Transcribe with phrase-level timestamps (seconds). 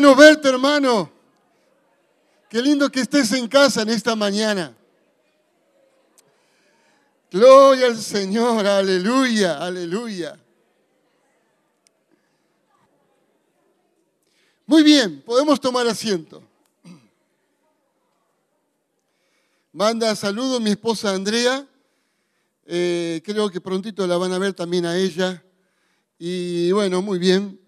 [0.00, 1.10] Bueno verte, hermano.
[2.48, 4.72] Qué lindo que estés en casa en esta mañana.
[7.32, 10.38] Gloria al Señor, aleluya, aleluya.
[14.66, 16.44] Muy bien, podemos tomar asiento.
[19.72, 21.66] Manda saludos mi esposa Andrea.
[22.66, 25.42] Eh, creo que prontito la van a ver también a ella.
[26.20, 27.58] Y bueno, muy bien.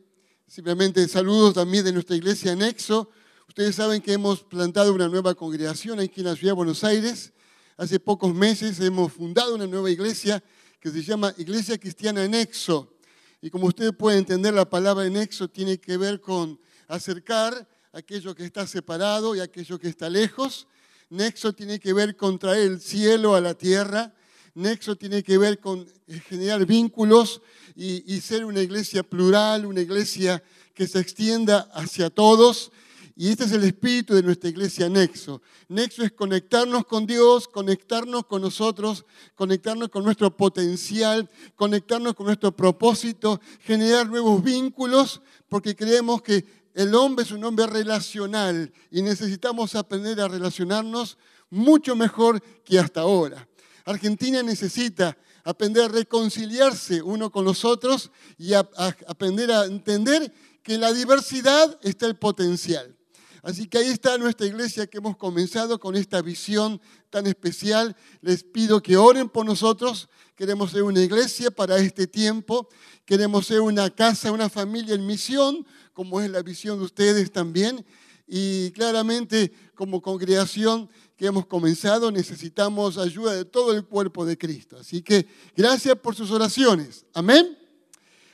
[0.51, 3.09] Simplemente saludos también de nuestra iglesia Nexo.
[3.47, 7.33] Ustedes saben que hemos plantado una nueva congregación aquí en la ciudad de Buenos Aires.
[7.77, 10.43] Hace pocos meses hemos fundado una nueva iglesia
[10.81, 12.97] que se llama Iglesia Cristiana Nexo.
[13.41, 18.45] Y como ustedes pueden entender, la palabra nexo tiene que ver con acercar aquello que
[18.45, 20.67] está separado y aquello que está lejos.
[21.11, 24.13] Nexo tiene que ver con traer el cielo a la tierra.
[24.55, 25.87] Nexo tiene que ver con
[26.29, 27.41] generar vínculos
[27.77, 30.43] y, ser una iglesia plural, una iglesia
[30.75, 32.73] que se extienda hacia todos.
[33.17, 35.43] Y este es el espíritu de nuestra iglesia Nexo.
[35.69, 42.57] Nexo es conectarnos con Dios, conectarnos con nosotros, conectarnos con nuestro potencial, conectarnos con nuestro
[42.57, 49.75] propósito, generar nuevos vínculos, porque creemos que el hombre es un hombre relacional y necesitamos
[49.75, 51.19] aprender a relacionarnos
[51.51, 53.47] mucho mejor que hasta ahora.
[53.85, 60.33] Argentina necesita aprender a reconciliarse uno con los otros y aprender a entender
[60.63, 62.97] que en la diversidad está el potencial.
[63.43, 67.97] Así que ahí está nuestra iglesia que hemos comenzado con esta visión tan especial.
[68.21, 70.11] Les pido que oren por nosotros.
[70.35, 72.69] Queremos ser una iglesia para este tiempo.
[73.07, 77.85] Queremos ser una casa, una familia en misión, como es la visión de ustedes también.
[78.27, 84.79] Y claramente como congregación que hemos comenzado necesitamos ayuda de todo el cuerpo de Cristo.
[84.81, 87.05] Así que gracias por sus oraciones.
[87.13, 87.59] Amén.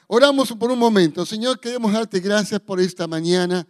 [0.07, 1.27] Oramos por un momento.
[1.27, 3.67] Señor, queremos darte gracias por esta mañana.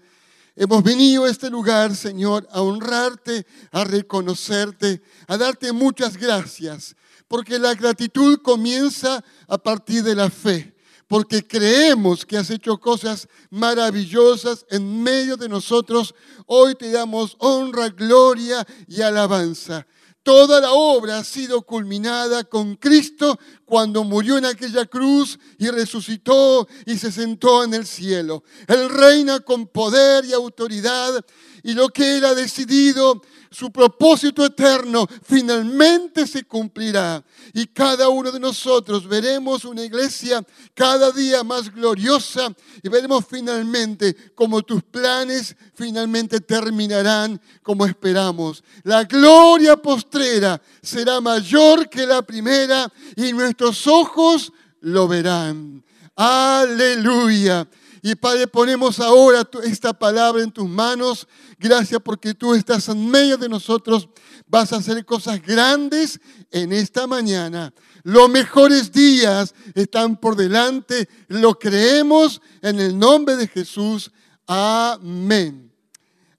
[0.55, 6.95] Hemos venido a este lugar, Señor, a honrarte, a reconocerte, a darte muchas gracias,
[7.27, 10.76] porque la gratitud comienza a partir de la fe,
[11.09, 16.15] porque creemos que has hecho cosas maravillosas en medio de nosotros.
[16.47, 19.87] Hoy te damos honra, gloria y alabanza.
[20.27, 26.67] Toda la obra ha sido culminada con Cristo cuando murió en aquella cruz y resucitó
[26.85, 28.43] y se sentó en el cielo.
[28.67, 31.25] Él reina con poder y autoridad
[31.67, 37.25] y lo que Él ha decidido, su propósito eterno, finalmente se cumplirá.
[37.53, 44.15] Y cada uno de nosotros veremos una iglesia cada día más gloriosa y veremos finalmente
[44.37, 48.63] como tus planes finalmente terminarán como esperamos.
[48.85, 55.83] La gloria postrera será mayor que la primera y nuestros ojos lo verán.
[56.15, 57.67] Aleluya.
[58.09, 61.27] Y Padre, ponemos ahora esta palabra en tus manos.
[61.59, 64.09] Gracias porque tú estás en medio de nosotros.
[64.47, 66.21] Vas a hacer cosas grandes
[66.53, 67.75] en esta mañana.
[68.05, 71.09] Los mejores días están por delante.
[71.27, 74.13] Lo creemos en el nombre de Jesús.
[74.47, 75.73] Amén.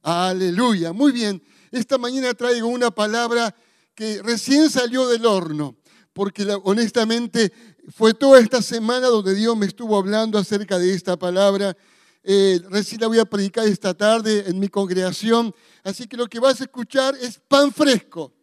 [0.01, 0.94] Aleluya.
[0.94, 1.44] Muy bien.
[1.69, 3.53] Esta mañana traigo una palabra
[3.94, 5.75] que recién salió del horno,
[6.13, 7.51] porque honestamente
[7.89, 11.75] fue toda esta semana donde Dios me estuvo hablando acerca de esta palabra.
[12.23, 15.55] Eh, recién la voy a predicar esta tarde en mi congregación.
[15.83, 18.34] Así que lo que vas a escuchar es pan fresco.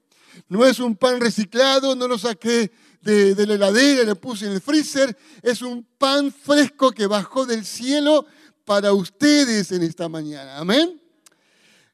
[0.49, 4.63] No es un pan reciclado, no lo saqué de, la heladera, le puse en el
[4.63, 5.17] freezer.
[5.43, 8.25] Es un pan fresco que bajó del cielo
[8.65, 10.57] para ustedes en esta mañana.
[10.57, 11.01] Amén.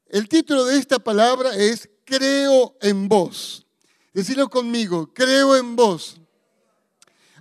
[0.06, 3.66] El título de esta palabra es Creo en vos.
[4.12, 6.19] Decirlo conmigo, creo en vos.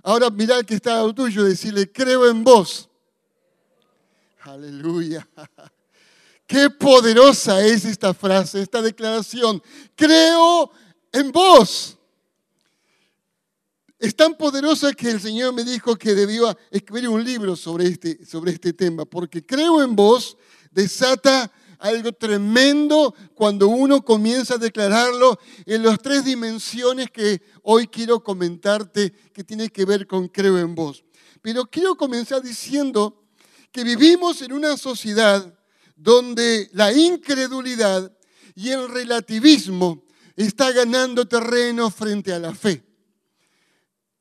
[0.02, 2.88] Ahora mira al que está al tuyo, decirle, creo en vos.
[4.42, 5.28] Aleluya.
[6.46, 9.62] Qué poderosa es esta frase, esta declaración.
[9.94, 10.70] Creo
[11.12, 11.96] en vos.
[14.00, 18.24] Es tan poderosa que el Señor me dijo que debía escribir un libro sobre este,
[18.24, 20.38] sobre este tema, porque creo en vos
[20.70, 28.22] desata algo tremendo cuando uno comienza a declararlo en las tres dimensiones que hoy quiero
[28.22, 31.04] comentarte que tiene que ver con creo en vos.
[31.42, 33.24] Pero quiero comenzar diciendo
[33.72, 35.54] que vivimos en una sociedad
[35.96, 38.14] donde la incredulidad
[38.54, 40.04] y el relativismo
[40.36, 42.84] está ganando terreno frente a la fe.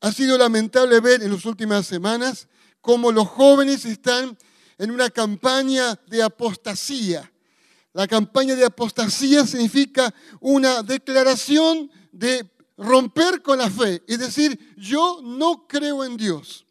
[0.02, 2.48] Ha sido lamentable ver en las últimas semanas
[2.80, 4.38] cómo los jóvenes están
[4.78, 7.30] en una campaña de apostasía.
[8.00, 15.20] La campaña de apostasía significa una declaración de romper con la fe, es decir, yo
[15.22, 16.66] no creo en Dios.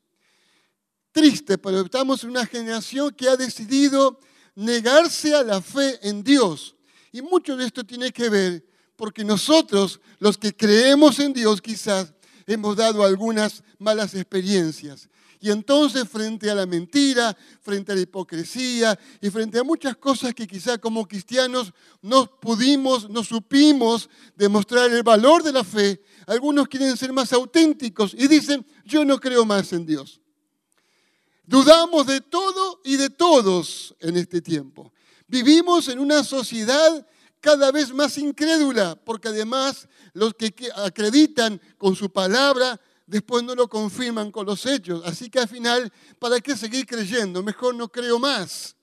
[1.12, 4.18] Triste, pero estamos en una generación que ha decidido
[4.54, 6.74] negarse a la fe en Dios.
[7.12, 8.66] Y mucho de esto tiene que ver
[8.96, 12.14] porque nosotros, los que creemos en Dios, quizás
[12.46, 15.10] hemos dado algunas malas experiencias.
[15.40, 20.34] Y entonces frente a la mentira, frente a la hipocresía y frente a muchas cosas
[20.34, 26.68] que quizá como cristianos no pudimos, no supimos demostrar el valor de la fe, algunos
[26.68, 30.20] quieren ser más auténticos y dicen, yo no creo más en Dios.
[31.46, 34.92] Dudamos de todo y de todos en este tiempo.
[35.26, 37.06] Vivimos en una sociedad
[37.40, 43.68] cada vez más incrédula, porque además los que acreditan con su palabra después no lo
[43.68, 45.02] confirman con los hechos.
[45.04, 47.42] Así que al final, ¿para qué seguir creyendo?
[47.42, 48.76] Mejor no creo más.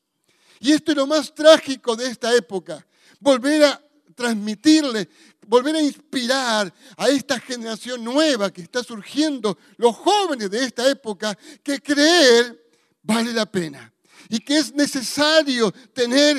[0.59, 2.85] Y esto es lo más trágico de esta época.
[3.19, 3.81] Volver a
[4.15, 5.07] transmitirle,
[5.45, 11.37] volver a inspirar a esta generación nueva que está surgiendo, los jóvenes de esta época,
[11.61, 12.67] que creer
[13.03, 13.93] vale la pena.
[14.29, 16.37] Y que es necesario tener,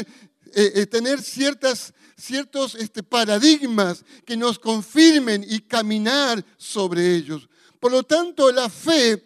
[0.55, 7.47] eh, eh, tener ciertas ciertos este, paradigmas que nos confirmen y caminar sobre ellos.
[7.87, 9.23] Por lo tanto, la fe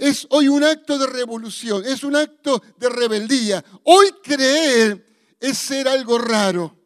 [0.00, 3.64] es hoy un acto de revolución, es un acto de rebeldía.
[3.84, 5.06] Hoy creer
[5.38, 6.76] es ser algo raro,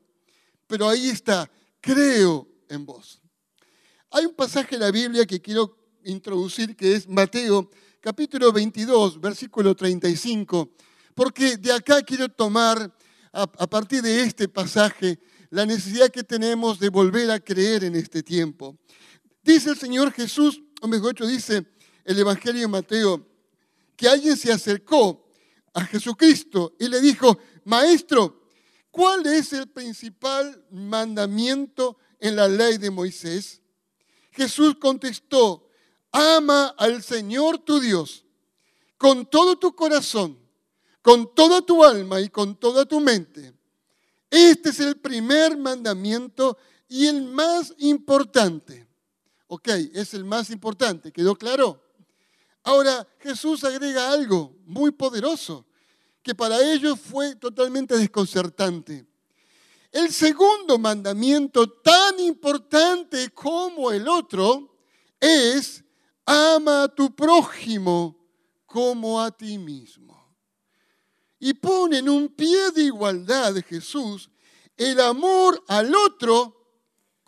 [0.67, 1.51] pero ahí está,
[1.81, 3.23] creo en vos.
[4.11, 5.75] Hay un pasaje en la Biblia que quiero
[6.05, 7.71] introducir que es Mateo
[8.03, 10.71] capítulo 22, versículo 35,
[11.15, 12.95] porque de acá quiero tomar
[13.33, 15.19] a, partir de este pasaje
[15.49, 18.79] la necesidad que tenemos de volver a creer en este tiempo.
[19.43, 21.67] Dice el Señor Jesús, mejor dicho, dice
[22.05, 23.27] el Evangelio de Mateo,
[23.97, 25.29] que alguien se acercó
[25.75, 28.49] a Jesucristo y le dijo, Maestro,
[28.91, 33.61] ¿cuál es el principal mandamiento en la ley de Moisés?
[34.33, 35.69] Jesús contestó,
[36.13, 38.25] ama al Señor tu Dios
[39.01, 40.39] con todo tu corazón,
[41.01, 43.55] con toda tu alma y con toda tu mente.
[44.29, 48.87] Este es el primer mandamiento y el más importante.
[49.53, 51.83] Ok, es el más importante, ¿quedó claro?
[52.63, 55.67] Ahora Jesús agrega algo muy poderoso
[56.23, 59.05] que para ellos fue totalmente desconcertante.
[59.91, 64.79] El segundo mandamiento, tan importante como el otro,
[65.19, 65.83] es
[66.25, 68.17] ama a tu prójimo
[68.67, 70.33] como a ti mismo
[71.41, 74.31] y pone en un pie de igualdad Jesús
[74.77, 76.60] el amor al otro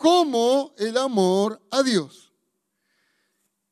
[0.03, 2.33] como el amor a Dios.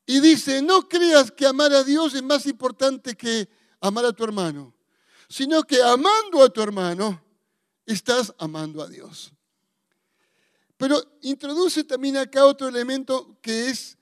[0.06, 3.50] Y dice, no creas que amar a Dios es más importante que
[3.82, 4.74] amar a tu hermano,
[5.28, 7.22] sino que amando a tu hermano,
[7.84, 9.30] estás amando a Dios.
[10.78, 13.98] Pero introduce también acá otro elemento que es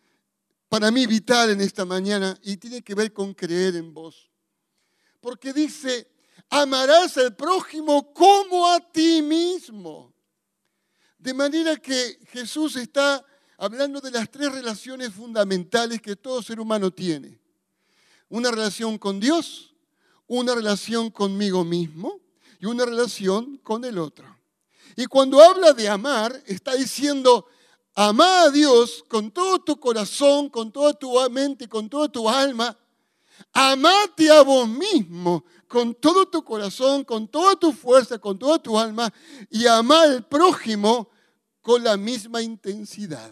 [0.69, 4.31] para mí vital en esta mañana y tiene que ver con creer en vos.
[5.21, 6.09] Porque dice,
[6.49, 10.15] amarás al prójimo como a ti mismo.
[11.21, 13.23] De manera que Jesús está
[13.59, 17.39] hablando de las tres relaciones fundamentales que todo ser humano tiene.
[18.31, 19.75] Una relación con Dios,
[20.27, 22.21] una relación conmigo mismo
[22.59, 24.35] y una relación con el otro.
[24.97, 27.47] Y cuando habla de amar, está diciendo,
[27.95, 32.75] ama a Dios con todo tu corazón, con toda tu mente, con toda tu alma.
[33.53, 38.77] Amate a vos mismo con todo tu corazón, con toda tu fuerza, con toda tu
[38.77, 39.15] alma
[39.49, 41.11] y amar al prójimo
[41.61, 43.31] con la misma intensidad.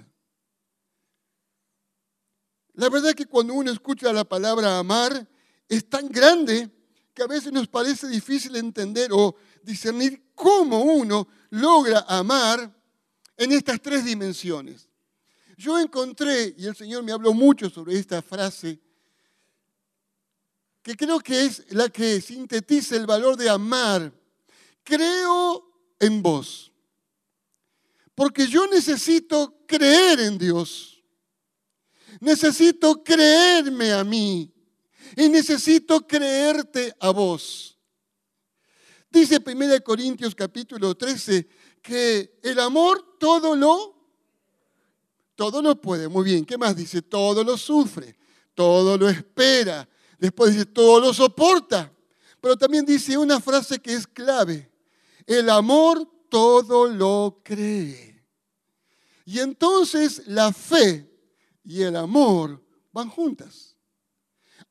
[2.75, 5.29] La verdad es que cuando uno escucha la palabra amar
[5.69, 6.71] es tan grande
[7.13, 12.73] que a veces nos parece difícil entender o discernir cómo uno logra amar
[13.37, 14.89] en estas tres dimensiones.
[15.57, 18.81] Yo encontré, y el Señor me habló mucho sobre esta frase,
[20.83, 24.13] que creo que es la que sintetiza el valor de amar.
[24.83, 25.69] Creo
[26.01, 26.73] en vos.
[28.15, 31.03] Porque yo necesito creer en Dios.
[32.21, 34.53] Necesito creerme a mí.
[35.17, 37.79] Y necesito creerte a vos.
[39.11, 41.49] Dice 1 Corintios capítulo 13
[41.81, 43.97] que el amor todo lo,
[45.35, 46.09] todo lo puede.
[46.09, 47.01] Muy bien, ¿qué más dice?
[47.03, 48.17] Todo lo sufre,
[48.55, 49.89] todo lo espera.
[50.19, 51.93] Después dice, todo lo soporta.
[52.41, 54.71] Pero también dice una frase que es clave.
[55.27, 58.25] El amor todo lo cree.
[59.25, 61.09] Y entonces la fe
[61.65, 63.77] y el amor van juntas.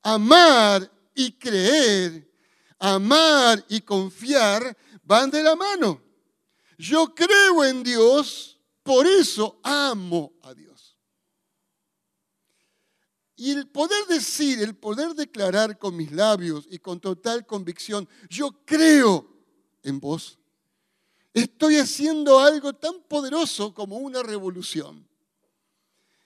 [0.02, 2.32] Amar y creer,
[2.80, 6.02] amar y confiar van de la mano.
[6.78, 10.67] Yo creo en Dios, por eso amo a Dios.
[13.40, 18.50] Y el poder decir, el poder declarar con mis labios y con total convicción, yo
[18.66, 19.32] creo
[19.84, 20.40] en vos,
[21.36, 25.08] estoy haciendo algo tan poderoso como una revolución.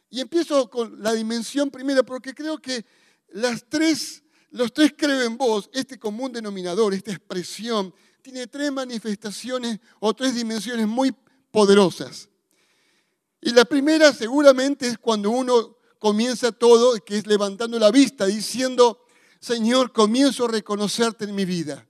[0.09, 2.85] Y empiezo con la dimensión primera, porque creo que
[3.33, 9.79] las tres, los tres creo en vos, este común denominador, esta expresión, tiene tres manifestaciones
[9.99, 11.13] o tres dimensiones muy
[11.51, 12.29] poderosas.
[13.41, 19.05] Y la primera seguramente es cuando uno comienza todo, que es levantando la vista, diciendo,
[19.39, 21.87] Señor, comienzo a reconocerte en mi vida.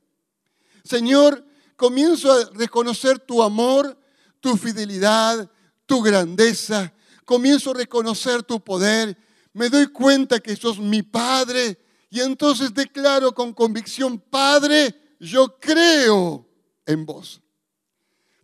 [0.84, 1.46] Señor,
[1.78, 3.98] comienzo a reconocer tu amor,
[4.42, 5.50] tu fidelidad,
[5.86, 6.94] tu grandeza.
[7.24, 9.18] Comienzo a reconocer tu poder.
[9.54, 11.80] Me doy cuenta que sos mi Padre.
[12.10, 16.46] Y entonces declaro con convicción, Padre, yo creo
[16.86, 17.40] en vos.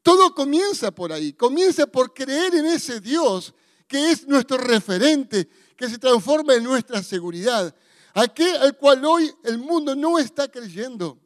[0.01, 3.53] Todo comienza por ahí, comienza por creer en ese Dios
[3.87, 7.73] que es nuestro referente, que se transforma en nuestra seguridad,
[8.13, 11.19] aquel al cual hoy el mundo no está creyendo.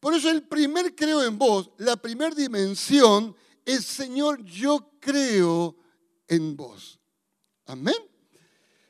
[0.00, 3.34] Por eso el primer creo en vos, la primera dimensión
[3.64, 5.76] es, Señor, yo creo
[6.28, 7.00] en vos.
[7.66, 7.96] Amén.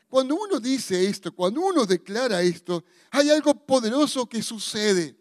[0.08, 5.16] Cuando uno dice esto, cuando uno declara esto, hay algo poderoso que sucede.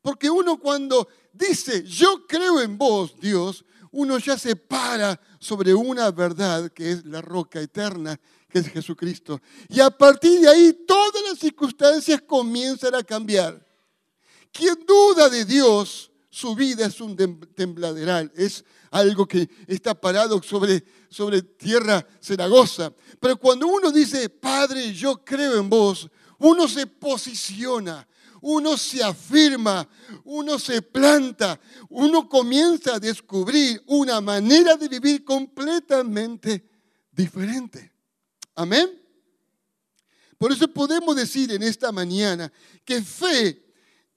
[0.00, 3.64] Porque uno cuando dice, yo creo en vos, Dios,
[3.96, 9.40] uno ya se para sobre una verdad que es la roca eterna, que es Jesucristo.
[9.70, 13.66] Y a partir de ahí todas las circunstancias comienzan a cambiar.
[14.52, 17.16] Quien duda de Dios, su vida es un
[17.54, 22.92] tembladeral, es algo que está parado sobre, sobre tierra cenagosa.
[23.18, 26.06] Pero cuando uno dice, Padre, yo creo en vos,
[26.38, 28.06] uno se posiciona,
[28.40, 29.88] uno se afirma,
[30.24, 36.68] uno se planta, uno comienza a descubrir una manera de vivir completamente
[37.10, 37.92] diferente.
[38.54, 39.02] Amén.
[40.38, 42.52] Por eso podemos decir en esta mañana
[42.84, 43.64] que fe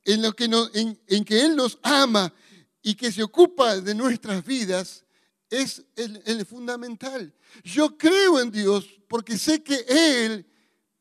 [0.04, 2.34] en, lo que en, que Él nos ama
[2.82, 5.06] y que se ocupa de nuestras vidas
[5.50, 7.34] es el fundamental.
[7.64, 10.46] Yo creo en Dios porque sé que Él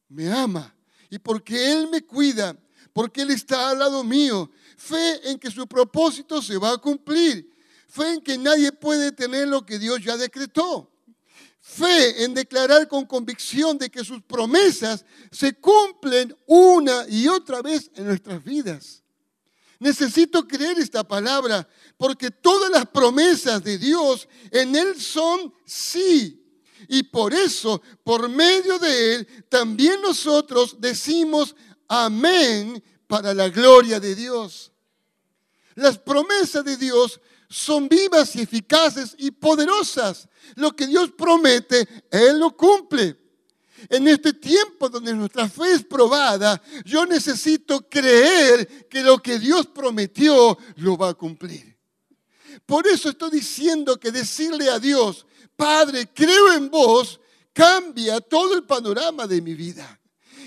[0.08, 0.74] me ama
[1.10, 2.56] y porque Él me cuida
[2.98, 4.50] porque Él está al lado mío.
[4.76, 7.48] Fe en que su propósito se va a cumplir.
[7.86, 10.90] Fe en que nadie puede tener lo que Dios ya decretó.
[11.60, 17.88] Fe en declarar con convicción de que sus promesas se cumplen una y otra vez
[17.94, 19.04] en nuestras vidas.
[19.78, 26.44] Necesito creer esta palabra porque todas las promesas de Dios en Él son sí.
[26.88, 31.54] Y por eso, por medio de Él, también nosotros decimos
[31.88, 34.70] amén para la gloria de Dios.
[35.74, 40.28] Las promesas de Dios son vivas y eficaces y poderosas.
[40.54, 43.16] Lo que Dios promete, Él lo cumple.
[43.88, 49.66] En este tiempo donde nuestra fe es probada, yo necesito creer que lo que Dios
[49.66, 51.76] prometió lo va a cumplir.
[52.66, 55.24] Por eso estoy diciendo que decirle a Dios,
[55.56, 57.20] Padre, creo en vos,
[57.52, 59.98] cambia todo el panorama de mi vida.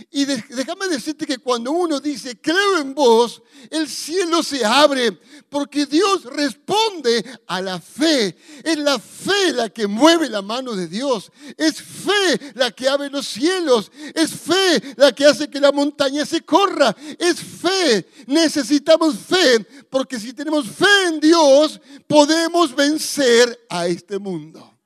[0.10, 5.12] Y déjame decirte que cuando uno dice, creo en vos, el cielo se abre
[5.50, 8.36] porque Dios responde a la fe.
[8.63, 11.31] Es la fe la que mueve la mano de Dios.
[11.58, 13.91] Es fe la que abre los cielos.
[14.15, 16.96] Es fe la que hace que la montaña se corra.
[17.20, 18.08] Es fe.
[18.27, 24.77] Necesitamos fe porque si tenemos fe en Dios, podemos vencer a este mundo.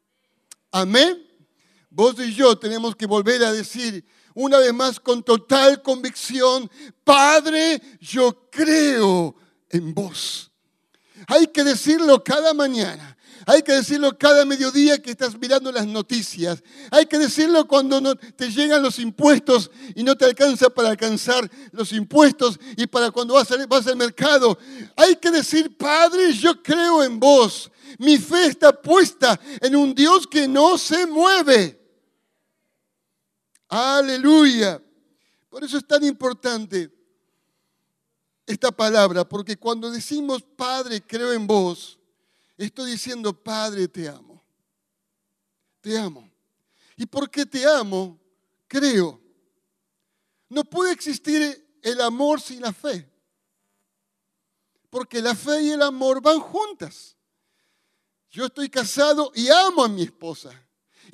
[0.72, 1.26] Amén.
[1.90, 4.04] Vos y yo tenemos que volver a decir,
[4.36, 6.70] una vez más con total convicción,
[7.04, 9.36] Padre, yo creo
[9.70, 10.51] en vos.
[11.27, 13.15] Hay que decirlo cada mañana.
[13.48, 16.63] Hay que decirlo cada mediodía que estás mirando las noticias.
[16.89, 21.50] Hay que decirlo cuando no te llegan los impuestos y no te alcanza para alcanzar
[21.72, 24.58] los impuestos y para cuando vas, vas al mercado.
[24.96, 27.72] Hay que decir, Padre, yo creo en vos.
[28.00, 31.85] Mi fe está puesta en un Dios que no se mueve.
[33.68, 34.82] Aleluya.
[35.50, 36.92] Por eso es tan importante
[38.46, 41.98] esta palabra, porque cuando decimos Padre, creo en vos,
[42.58, 44.44] estoy diciendo Padre, te amo.
[45.82, 46.30] Te amo.
[46.96, 48.20] Y porque te amo,
[48.68, 49.20] creo.
[50.50, 53.10] No puede existir el amor sin la fe.
[54.90, 57.18] Porque la fe y el amor van juntas.
[58.30, 60.65] Yo estoy casado y amo a mi esposa.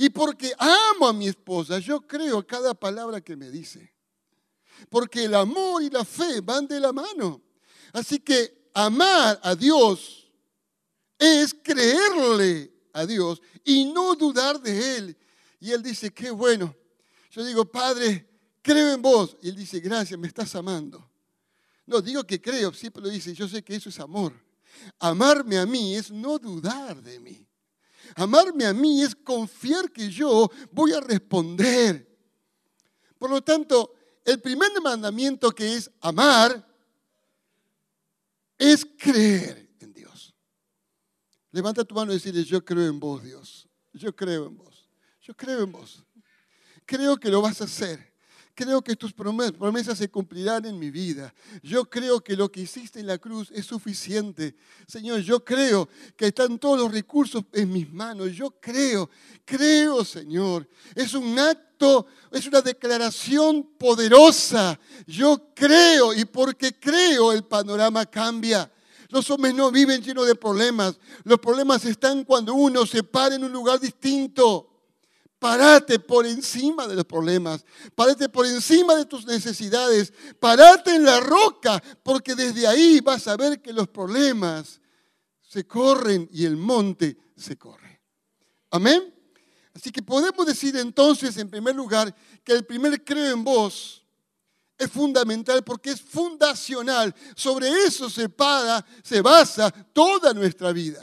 [0.01, 3.93] Y porque amo a mi esposa, yo creo cada palabra que me dice.
[4.89, 7.39] Porque el amor y la fe van de la mano.
[7.93, 10.27] Así que amar a Dios
[11.19, 15.17] es creerle a Dios y no dudar de Él.
[15.59, 16.75] Y Él dice, qué bueno.
[17.29, 18.27] Yo digo, Padre,
[18.63, 19.37] creo en vos.
[19.39, 21.11] Y Él dice, gracias, me estás amando.
[21.85, 24.33] No, digo que creo, siempre lo dice, yo sé que eso es amor.
[24.97, 27.47] Amarme a mí es no dudar de mí.
[28.15, 32.07] Amarme a mí es confiar que yo voy a responder.
[33.17, 33.93] Por lo tanto,
[34.25, 36.67] el primer mandamiento que es amar
[38.57, 40.33] es creer en Dios.
[41.51, 43.67] Levanta tu mano y decirle, yo creo en vos, Dios.
[43.93, 44.89] Yo creo en vos.
[45.21, 46.05] Yo creo en vos.
[46.85, 48.10] Creo que lo vas a hacer.
[48.63, 51.33] Creo que tus promesas se cumplirán en mi vida.
[51.63, 54.53] Yo creo que lo que hiciste en la cruz es suficiente.
[54.85, 58.33] Señor, yo creo que están todos los recursos en mis manos.
[58.33, 59.09] Yo creo,
[59.45, 60.69] creo, Señor.
[60.93, 64.79] Es un acto, es una declaración poderosa.
[65.07, 68.71] Yo creo y porque creo el panorama cambia.
[69.09, 70.99] Los hombres no viven llenos de problemas.
[71.23, 74.70] Los problemas están cuando uno se para en un lugar distinto.
[75.41, 77.65] Parate por encima de los problemas.
[77.95, 80.13] Parate por encima de tus necesidades.
[80.39, 84.79] Parate en la roca, porque desde ahí vas a ver que los problemas
[85.41, 87.99] se corren y el monte se corre.
[88.69, 89.11] Amén.
[89.73, 94.05] Así que podemos decir entonces, en primer lugar, que el primer creo en vos
[94.77, 97.15] es fundamental porque es fundacional.
[97.35, 101.01] Sobre eso se para, se basa toda nuestra vida.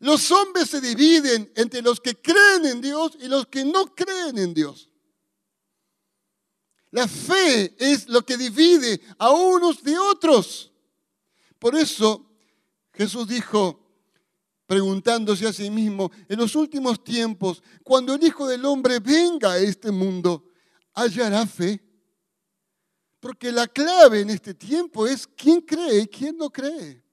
[0.00, 4.38] Los hombres se dividen entre los que creen en Dios y los que no creen
[4.38, 4.90] en Dios.
[6.90, 10.72] La fe es lo que divide a unos de otros.
[11.58, 12.26] Por eso
[12.92, 13.86] Jesús dijo,
[14.66, 19.58] preguntándose a sí mismo, en los últimos tiempos, cuando el Hijo del Hombre venga a
[19.58, 20.44] este mundo,
[20.94, 21.82] hallará fe.
[23.20, 27.05] Porque la clave en este tiempo es quién cree y quién no cree.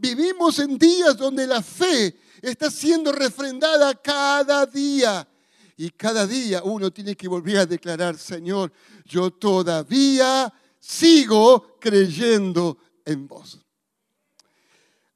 [0.00, 5.28] Vivimos en días donde la fe está siendo refrendada cada día.
[5.76, 8.72] Y cada día uno tiene que volver a declarar, Señor,
[9.04, 13.60] yo todavía sigo creyendo en vos.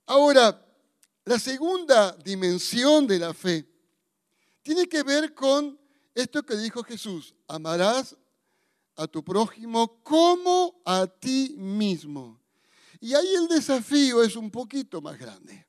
[0.05, 0.63] Ahora,
[1.25, 3.67] la segunda dimensión de la fe
[4.63, 5.79] tiene que ver con
[6.15, 8.15] esto que dijo Jesús, amarás
[8.97, 12.44] a tu prójimo como a ti mismo.
[13.05, 15.67] Y ahí el desafío es un poquito más grande.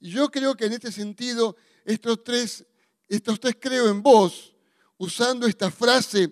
[0.00, 2.66] Yo creo que en este sentido, estos tres,
[3.06, 4.52] estos tres creo en vos,
[4.98, 6.28] usando esta frase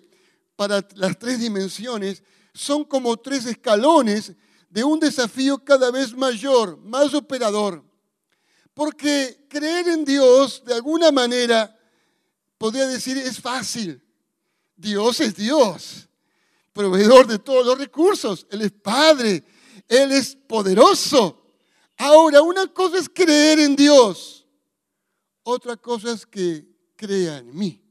[0.57, 2.21] para las tres dimensiones,
[2.53, 4.33] son como tres escalones
[4.69, 7.81] de un desafío cada vez mayor, más operador.
[8.73, 11.79] Porque creer en Dios, de alguna manera,
[12.57, 14.03] podría decir, es fácil.
[14.75, 16.09] Dios es Dios,
[16.73, 18.45] proveedor de todos los recursos.
[18.51, 19.45] Él es Padre,
[19.87, 21.45] él es poderoso.
[21.97, 24.45] Ahora, una cosa es creer en Dios,
[25.43, 27.81] otra cosa es que crea en mí.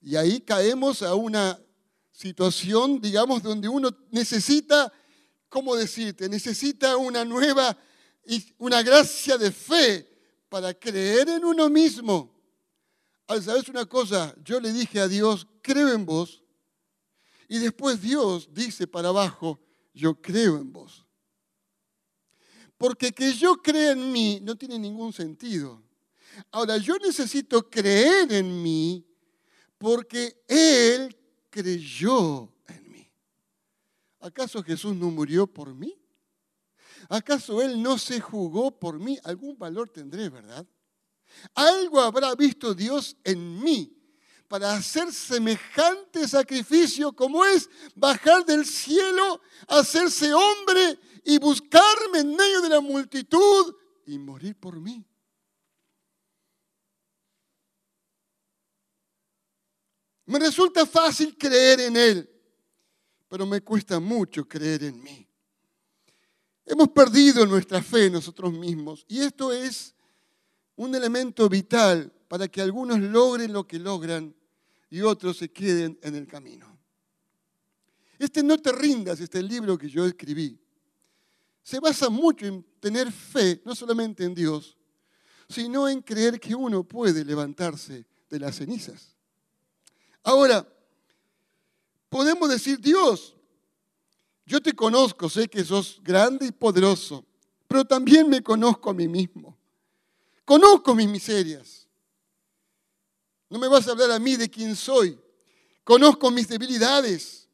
[0.00, 1.60] Y ahí caemos a una
[2.10, 4.92] situación, digamos, donde uno necesita,
[5.48, 6.28] ¿cómo decirte?
[6.28, 7.76] Necesita una nueva,
[8.58, 10.08] una gracia de fe
[10.48, 12.32] para creer en uno mismo.
[13.26, 16.42] Al sabes una cosa, yo le dije a Dios, creo en vos.
[17.48, 19.60] Y después Dios dice para abajo,
[19.92, 21.06] yo creo en vos.
[22.76, 25.82] Porque que yo crea en mí no tiene ningún sentido.
[26.50, 29.06] Ahora, yo necesito creer en mí
[29.78, 31.16] porque Él
[31.50, 33.10] creyó en mí.
[34.20, 35.98] ¿Acaso Jesús no murió por mí?
[37.08, 39.18] ¿Acaso Él no se jugó por mí?
[39.24, 40.66] Algún valor tendré, ¿verdad?
[41.54, 44.01] Algo habrá visto Dios en mí
[44.52, 52.60] para hacer semejante sacrificio como es bajar del cielo, hacerse hombre y buscarme en medio
[52.60, 55.02] de la multitud y morir por mí.
[60.26, 62.30] Me resulta fácil creer en Él,
[63.30, 65.26] pero me cuesta mucho creer en mí.
[66.66, 69.94] Hemos perdido nuestra fe nosotros mismos y esto es
[70.76, 74.36] un elemento vital para que algunos logren lo que logran
[74.92, 76.66] y otros se queden en el camino.
[78.18, 80.60] Este No te rindas, este libro que yo escribí,
[81.62, 84.76] se basa mucho en tener fe, no solamente en Dios,
[85.48, 89.16] sino en creer que uno puede levantarse de las cenizas.
[90.22, 90.70] Ahora,
[92.10, 93.34] podemos decir, Dios,
[94.44, 97.24] yo te conozco, sé que sos grande y poderoso,
[97.66, 99.56] pero también me conozco a mí mismo.
[100.44, 101.81] Conozco mis miserias.
[103.52, 105.20] No me vas a hablar a mí de quién soy.
[105.84, 107.50] Conozco mis debilidades.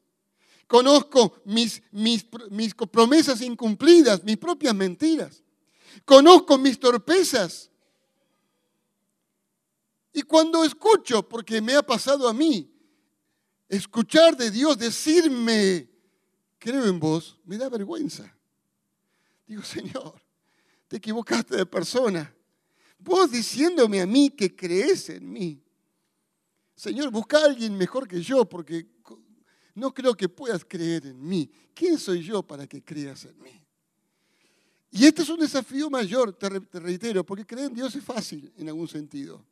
[0.69, 5.43] Conozco mis, mis, mis promesas incumplidas, mis propias mentiras.
[6.05, 7.69] Conozco mis torpezas.
[10.13, 12.73] Y cuando escucho, porque me ha pasado a mí,
[13.69, 15.91] escuchar de Dios decirme,
[16.61, 18.33] creo en vos, me da vergüenza.
[19.49, 20.23] Digo, Señor,
[20.87, 22.33] te equivocaste de persona.
[23.01, 25.65] Vos diciéndome a mí que crees en mí.
[26.79, 28.87] Señor, busca a alguien mejor que yo porque
[29.75, 31.51] no creo que puedas creer en mí.
[31.75, 33.67] ¿Quién soy yo para que creas en mí?
[34.93, 38.69] Y este es un desafío mayor, te, reitero, porque creer en Dios es fácil en
[38.69, 39.45] algún sentido.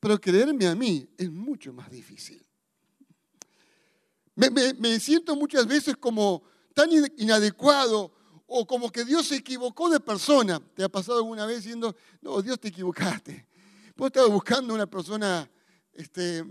[0.00, 2.44] Pero creerme a mí es mucho más difícil.
[4.34, 6.42] Me, siento muchas veces como
[6.74, 8.12] tan inadecuado
[8.48, 10.60] o como que Dios se equivocó de persona.
[10.74, 13.46] ¿Te ha pasado alguna vez diciendo, no, Dios te equivocaste?
[13.94, 15.48] Vos estabas buscando una persona
[15.94, 16.44] este,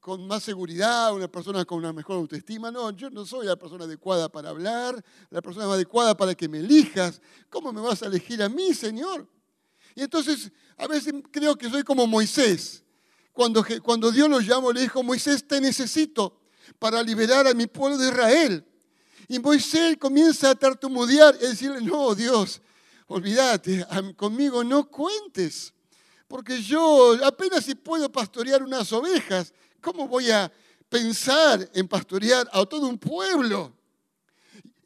[0.00, 2.70] con más seguridad, una persona con una mejor autoestima.
[2.70, 6.58] No, yo no soy la persona adecuada para hablar, la persona adecuada para que me
[6.58, 7.20] elijas.
[7.50, 9.28] ¿Cómo me vas a elegir a mí, Señor?
[9.94, 12.84] Y entonces a veces creo que soy como Moisés.
[13.32, 16.40] Cuando, cuando Dios lo llamó, le dijo, Moisés, te necesito
[16.78, 18.64] para liberar a mi pueblo de Israel.
[19.28, 22.62] Y Moisés comienza a tartamudear y decirle, no, Dios,
[23.06, 25.74] olvídate, conmigo no cuentes,
[26.28, 30.52] porque yo apenas si puedo pastorear unas ovejas, ¿cómo voy a
[30.88, 33.74] pensar en pastorear a todo un pueblo?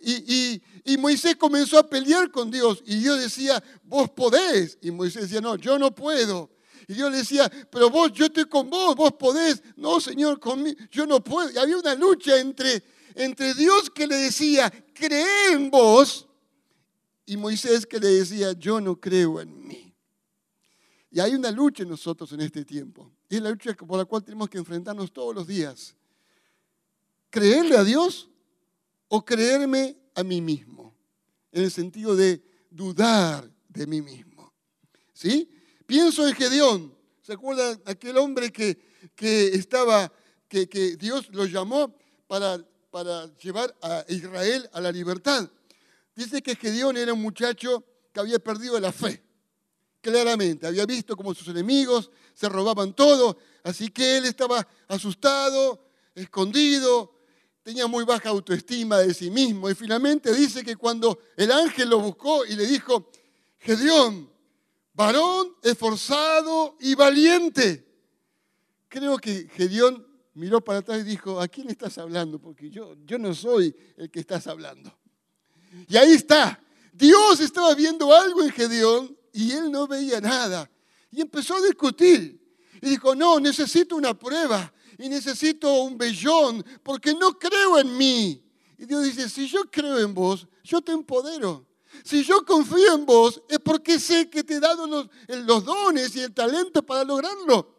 [0.05, 4.77] Y, y, Moisés comenzó a pelear con Dios y Dios decía, vos podés.
[4.83, 6.51] Y Moisés decía, no, yo no puedo.
[6.89, 9.63] Y Dios le decía, pero vos, yo estoy con vos, vos podés.
[9.77, 11.51] No, Señor, conmigo, yo no puedo.
[11.53, 12.83] Y había una lucha entre,
[13.15, 16.27] entre Dios que le decía, cree en vos,
[17.25, 19.92] y Moisés que le decía, yo no creo en mí.
[21.12, 23.12] Y hay una lucha en nosotros en este tiempo.
[23.29, 25.94] Y es la lucha por la cual tenemos que enfrentarnos todos los días.
[27.29, 28.31] ¿Creerle a Dios
[29.09, 30.94] o creerme a mí mismo?
[31.53, 34.55] En el sentido de dudar de mí mismo.
[35.12, 35.51] ¿Sí?
[35.85, 36.96] Pienso en Gedeón.
[37.20, 38.81] ¿Se acuerdan aquel hombre que,
[39.14, 40.11] que estaba,
[40.48, 41.94] que, que, Dios lo llamó
[42.27, 42.59] para,
[42.90, 45.51] para llevar a Israel a la libertad?
[46.16, 49.22] Dice que Gedeón era un muchacho que había perdido la fe.
[50.03, 57.15] Claramente, había visto cómo sus enemigos se robaban todo, así que él estaba asustado, escondido,
[57.62, 59.71] tenía muy baja autoestima de sí mismo.
[59.71, 63.11] Y finalmente dice que cuando el ángel lo buscó y le dijo,
[63.59, 64.29] Gedeón,
[64.93, 67.87] varón esforzado y valiente.
[68.88, 72.41] Creo que Gedeón miró para atrás y dijo, ¿a quién estás hablando?
[72.41, 74.93] Porque yo, yo no soy el que estás hablando.
[75.88, 76.61] Y ahí está.
[76.93, 80.71] Dios estaba viendo algo en Gedeón y él no veía nada.
[81.11, 82.40] Y empezó a discutir.
[82.81, 88.42] Y dijo, no, necesito una prueba y necesito un vellón porque no creo en mí.
[88.79, 91.66] Y Dios dice, si yo creo en vos, yo te empodero.
[92.05, 96.16] Si yo confío en vos, es porque sé que te he dado los, los dones
[96.16, 97.77] y el talento para lograrlo.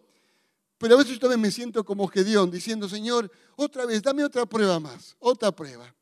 [0.78, 4.46] Pero a veces yo también me siento como Gedeón, diciendo, Señor, otra vez, dame otra
[4.46, 5.94] prueba más, otra prueba.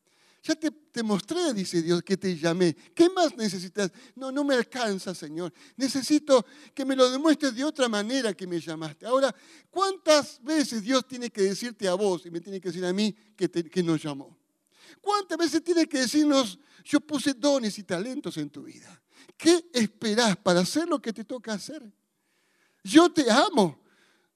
[0.43, 2.75] Ya te, te, mostré, dice Dios, que te llamé.
[2.95, 3.91] ¿Qué más necesitas?
[4.15, 5.53] No, no me alcanza, Señor.
[5.77, 9.05] Necesito que me lo demuestres de otra manera que me llamaste.
[9.05, 9.33] Ahora,
[9.69, 13.15] ¿cuántas veces Dios tiene que decirte a vos y me tiene que decir a mí
[13.35, 14.35] que, que nos llamó?
[14.99, 19.01] ¿Cuántas veces tiene que decirnos, yo puse dones y talentos en tu vida?
[19.37, 21.83] ¿Qué esperás para hacer lo que te toca hacer?
[22.83, 23.79] Yo te amo.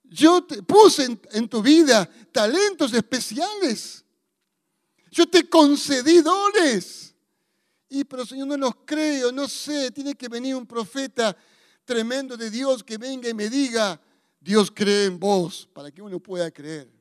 [0.04, 4.05] Yo te puse en, tu vida talentos especiales.
[5.15, 7.15] Yo te concedí dones.
[7.88, 9.89] Y pero Señor, no los creo, no sé.
[9.91, 11.36] Tiene que venir un profeta
[11.86, 13.97] tremendo de Dios que venga y me diga,
[14.41, 16.91] Dios cree en vos, para que uno pueda creer.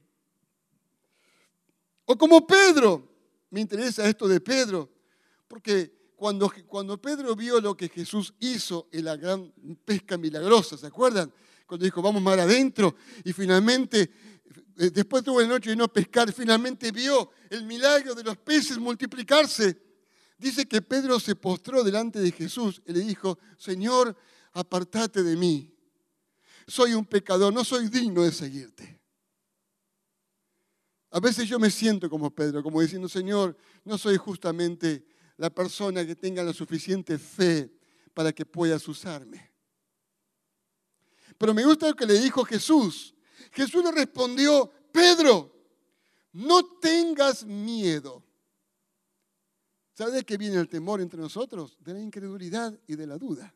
[2.05, 3.05] O como Pedro,
[3.50, 4.88] me interesa esto de Pedro,
[5.48, 9.53] porque cuando, cuando Pedro vio lo que Jesús hizo en la gran
[9.85, 11.33] pesca milagrosa, ¿se acuerdan?
[11.66, 14.34] Cuando dijo, vamos más adentro, y finalmente,
[14.77, 19.81] después tuvo la noche de no pescar, finalmente vio el milagro de los peces multiplicarse.
[20.37, 24.17] Dice que Pedro se postró delante de Jesús y le dijo, Señor,
[24.53, 25.73] apartate de mí.
[26.67, 29.01] Soy un pecador, no soy digno de seguirte.
[31.11, 35.07] A veces yo me siento como Pedro, como diciendo, Señor, no soy justamente
[35.37, 37.73] la persona que tenga la suficiente fe
[38.13, 39.53] para que puedas usarme.
[41.39, 43.13] Pero me gusta lo que le dijo Jesús.
[43.55, 45.55] Jesús le respondió, Pedro,
[46.33, 48.25] no tengas miedo.
[49.95, 51.77] ¿Sabe de qué viene el temor entre nosotros?
[51.81, 53.55] De la incredulidad y de la duda.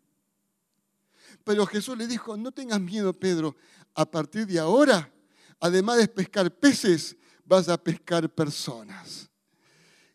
[1.43, 3.57] Pero Jesús le dijo, no tengas miedo, Pedro.
[3.95, 5.13] A partir de ahora,
[5.59, 9.29] además de pescar peces, vas a pescar personas.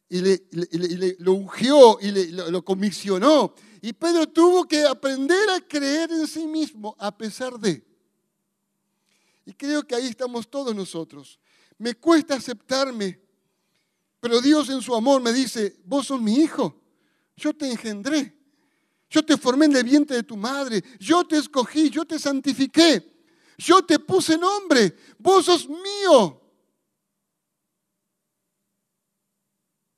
[0.08, 0.48] Y le,
[1.20, 3.54] lo ungió y lo comisionó.
[3.82, 7.93] Y Pedro tuvo que aprender a creer en sí mismo a pesar de.
[9.46, 11.40] Y creo que ahí estamos todos nosotros.
[11.78, 13.24] Me cuesta aceptarme
[14.24, 16.82] pero Dios en su amor me dice, vos sos mi hijo,
[17.36, 18.34] yo te engendré,
[19.10, 23.26] yo te formé en el vientre de tu madre, yo te escogí, yo te santifiqué,
[23.58, 26.42] yo te puse nombre, vos sos mío.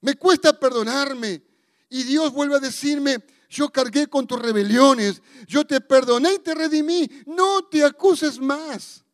[0.02, 1.44] Me cuesta perdonarme
[1.88, 6.56] y Dios vuelve a decirme, yo cargué con tus rebeliones, yo te perdoné y te
[6.56, 9.05] redimí, no te acuses más.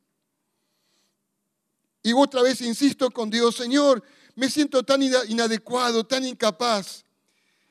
[2.04, 4.04] Y otra vez insisto con Dios, Señor,
[4.36, 7.06] me siento tan inadecuado, tan incapaz.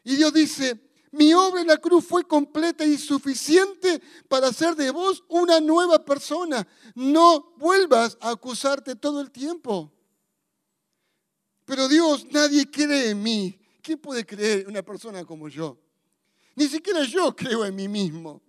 [0.05, 4.91] Y Dios dice, mi obra en la cruz fue completa y suficiente para hacer de
[4.91, 6.67] vos una nueva persona.
[6.95, 9.93] No vuelvas a acusarte todo el tiempo.
[11.65, 13.59] Pero Dios, nadie cree en mí.
[13.83, 15.79] ¿Quién puede creer en una persona como yo?
[16.55, 18.43] Ni siquiera yo creo en mí mismo.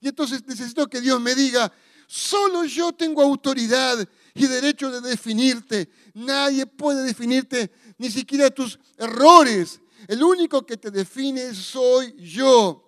[0.00, 1.72] Y entonces necesito que Dios me diga,
[2.06, 5.88] solo yo tengo autoridad y derecho de definirte.
[6.12, 9.80] Nadie puede definirte, ni siquiera tus errores.
[10.08, 12.80] El único que te define soy yo.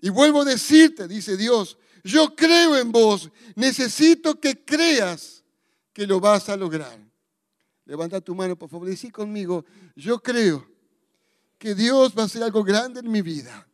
[0.00, 5.42] Y vuelvo a decirte, dice Dios, yo creo en vos, necesito que creas
[5.92, 6.98] que lo vas a lograr.
[7.84, 9.64] Levanta tu mano, por favor, y decí conmigo,
[9.96, 10.68] yo creo
[11.58, 13.66] que Dios va a hacer algo grande en mi vida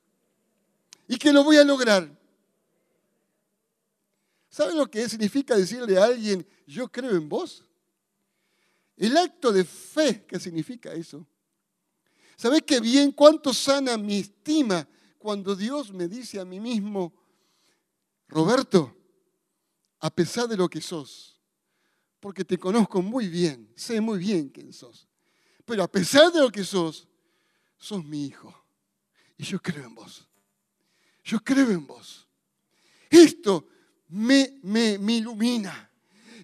[1.07, 2.09] y que lo voy a lograr.
[4.55, 7.65] ¿Sabe lo que significa decirle a alguien, yo creo en vos?
[8.97, 11.27] El acto de fe, ¿qué significa eso?
[12.37, 14.89] ¿Sabe qué bien cuánto sana mi estima
[15.19, 17.13] cuando Dios me dice a mí mismo,
[18.29, 18.97] Roberto,
[19.99, 21.41] a pesar de lo que sos,
[22.21, 25.09] porque te conozco muy bien, sé muy bien quién sos,
[25.65, 27.09] pero a pesar de lo que sos,
[27.77, 28.55] sos mi hijo
[29.37, 30.29] y yo creo en vos.
[31.25, 32.29] Yo creo en vos.
[33.11, 33.67] Esto
[34.15, 35.91] me, me, ilumina,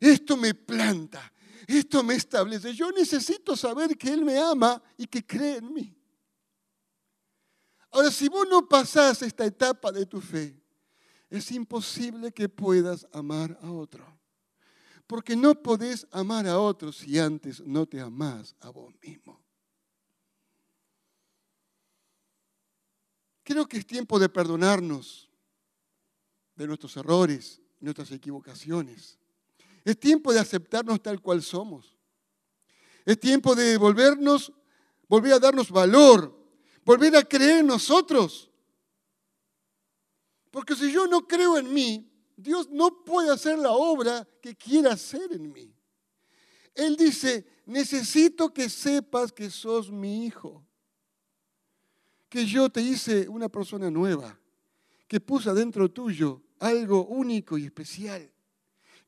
[0.01, 1.33] esto me planta,
[1.69, 2.75] esto me establece.
[2.75, 5.97] Yo necesito saber que Él me ama y que cree en mí.
[7.93, 10.61] Ahora, si vos no pasás esta etapa de tu fe,
[11.29, 14.05] es imposible que puedas amar a otro.
[15.07, 19.41] Porque no podés amar a otro si antes no te amás a vos mismo.
[23.45, 25.30] Creo que es tiempo de perdonarnos
[26.61, 29.19] de nuestros errores, nuestras equivocaciones.
[29.83, 31.97] Es tiempo de aceptarnos tal cual somos.
[33.07, 34.53] Es tiempo de volvernos,
[35.09, 36.39] volver a darnos valor,
[36.85, 38.51] volver a creer en nosotros.
[40.51, 44.93] Porque si yo no creo en mí, Dios no puede hacer la obra que quiera
[44.93, 45.75] hacer en mí.
[46.75, 50.63] Él dice, necesito que sepas que sos mi hijo,
[52.29, 54.39] que yo te hice una persona nueva,
[55.09, 58.31] que puse adentro tuyo algo único y especial,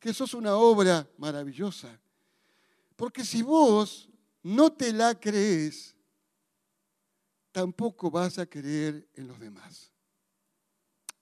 [0.00, 2.00] que sos una obra maravillosa.
[2.96, 4.08] Porque si vos
[4.42, 5.94] no te la crees,
[7.52, 9.92] tampoco vas a creer en los demás.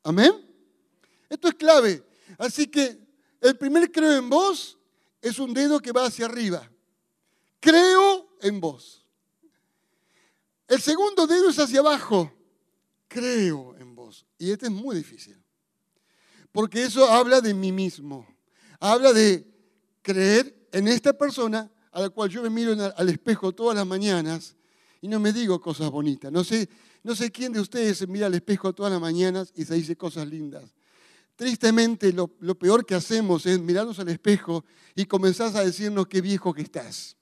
[0.02, 0.32] Amén.
[1.28, 2.02] Esto es clave.
[2.38, 2.98] Así que
[3.40, 4.78] el primer creo en vos
[5.20, 6.70] es un dedo que va hacia arriba.
[7.58, 9.04] Creo en vos.
[10.66, 12.32] El segundo dedo es hacia abajo.
[13.08, 14.24] Creo en vos.
[14.38, 15.39] Y este es muy difícil.
[16.52, 18.26] Porque eso habla de mí mismo.
[18.78, 19.46] Habla de
[20.02, 24.56] creer en esta persona a la cual yo me miro al espejo todas las mañanas
[25.00, 26.30] y no me digo cosas bonitas.
[26.30, 26.68] No sé,
[27.02, 29.96] no sé quién de ustedes se mira al espejo todas las mañanas y se dice
[29.96, 30.74] cosas lindas.
[31.36, 36.52] Tristemente, lo, peor que hacemos es mirarnos al espejo y comenzar a decirnos qué viejo
[36.52, 37.16] que estás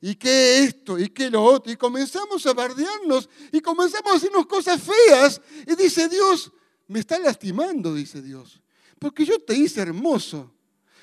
[0.00, 4.46] y qué esto, y qué lo otro, y comenzamos a bardearnos, y comenzamos a decirnos
[4.46, 6.52] cosas feas, y dice Dios,
[6.88, 8.60] me está lastimando, dice Dios,
[8.98, 10.52] porque yo te hice hermoso.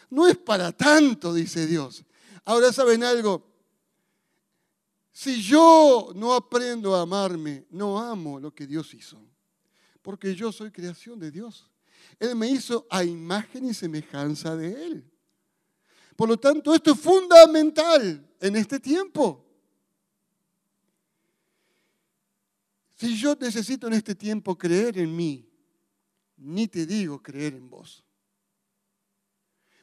[0.10, 2.04] No es para tanto, dice Dios.
[2.46, 3.54] Ahora saben algo,
[5.12, 9.20] si yo no aprendo a amarme, no amo lo que Dios hizo,
[10.02, 11.70] porque yo soy creación de Dios.
[12.20, 15.12] Él me hizo a imagen y semejanza de Él.
[16.16, 19.46] Por lo tanto, esto es fundamental en este tiempo.
[22.96, 25.50] Si yo necesito en este tiempo creer en mí,
[26.38, 28.04] ni te digo creer en vos.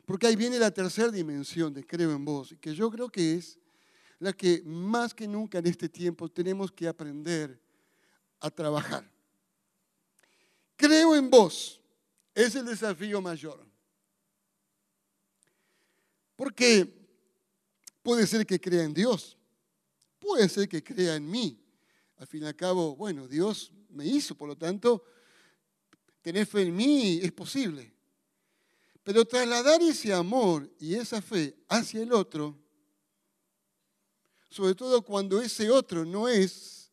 [0.04, 3.58] Porque ahí viene la tercera dimensión de creo en vos, que yo creo que es
[4.18, 7.60] la que más que nunca en este tiempo tenemos que aprender
[8.40, 9.08] a trabajar.
[10.76, 11.80] Creo en vos,
[12.34, 13.64] es el desafío mayor.
[16.36, 16.90] Porque
[18.02, 19.36] puede ser que crea en Dios,
[20.18, 21.62] puede ser que crea en mí.
[22.16, 25.04] Al fin y al cabo, bueno, Dios me hizo, por lo tanto,
[26.22, 27.92] tener fe en mí es posible.
[29.02, 32.58] Pero trasladar ese amor y esa fe hacia el otro,
[34.48, 36.92] sobre todo cuando ese otro no es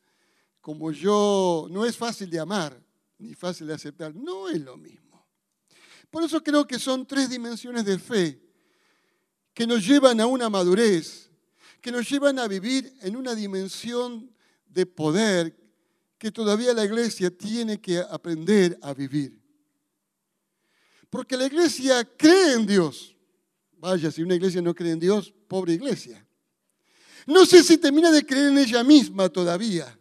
[0.62, 2.82] como yo, no es fácil de amar
[3.20, 5.26] ni fácil de aceptar, no es lo mismo.
[6.10, 8.42] Por eso creo que son tres dimensiones de fe
[9.54, 11.30] que nos llevan a una madurez,
[11.82, 14.32] que nos llevan a vivir en una dimensión
[14.68, 15.56] de poder
[16.17, 19.39] que todavía la iglesia tiene que aprender a vivir.
[21.10, 23.15] Porque la iglesia cree en Dios.
[23.77, 26.25] Vaya, si una iglesia no cree en Dios, pobre iglesia.
[27.25, 29.97] No sé si termina de creer en ella misma todavía.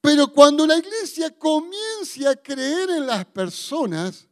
[0.00, 4.28] Pero cuando la iglesia comience a creer en las personas,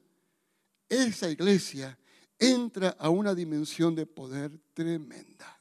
[0.88, 1.98] esa iglesia
[2.38, 5.58] entra a una dimensión de poder tremenda.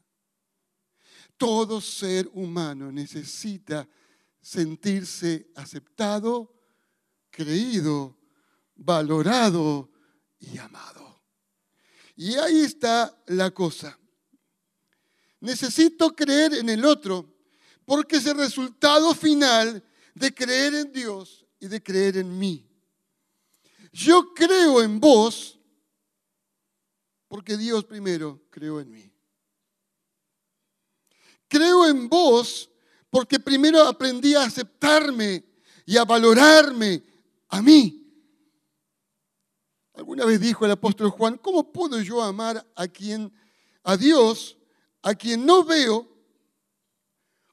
[1.38, 3.88] Todo ser humano necesita
[4.42, 6.54] sentirse aceptado,
[7.30, 8.18] creído,
[8.76, 9.92] valorado
[10.40, 11.24] y amado.
[12.16, 13.98] Y ahí está la cosa.
[15.40, 17.34] Necesito creer en el otro
[17.86, 22.68] porque es el resultado final de creer en Dios y de creer en mí.
[23.92, 25.60] Yo creo en vos
[27.28, 29.12] porque Dios primero creó en mí.
[31.48, 32.71] Creo en vos
[33.12, 35.44] porque primero aprendí a aceptarme
[35.86, 37.04] y a valorarme
[37.50, 37.98] a mí.
[39.94, 43.32] Alguna vez dijo el apóstol Juan, ¿cómo puedo yo amar a quien,
[43.84, 44.58] a Dios,
[45.02, 46.08] a quien no veo?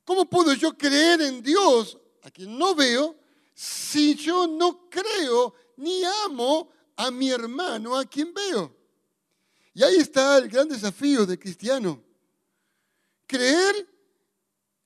[0.05, 3.19] ¿Cómo puedo yo creer en Dios, a quien no veo,
[3.53, 8.75] si yo no creo ni amo a mi hermano, a quien veo?
[9.75, 12.01] Y ahí está el gran desafío del cristiano.
[13.27, 13.98] Creer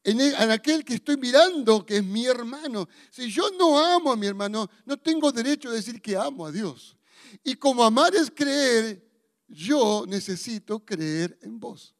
[0.05, 2.89] en, en, aquel que estoy mirando, que es mi hermano.
[3.11, 6.53] Si yo no amo a mi hermano, no tengo derecho a decir que amo a
[6.53, 6.97] Dios.
[7.45, 9.03] Y como amar es creer,
[9.49, 11.95] yo necesito creer en vos.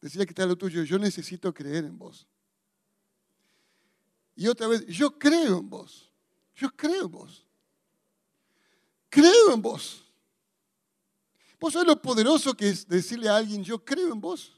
[0.00, 2.26] Decía que está lo tuyo, yo necesito creer en vos.
[4.34, 6.12] Y otra vez, yo creo en vos.
[6.54, 7.46] Yo creo en vos.
[9.08, 10.04] Creo en vos.
[11.58, 14.55] ¿Vos sabés lo poderoso que es decirle a alguien, yo creo en vos?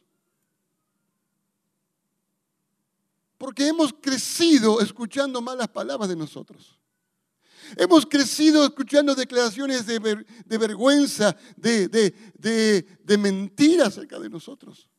[3.38, 6.78] Porque hemos crecido escuchando malas palabras de nosotros.
[7.76, 9.98] Hemos crecido escuchando declaraciones de,
[10.58, 14.90] vergüenza, de, de mentira acerca de nosotros.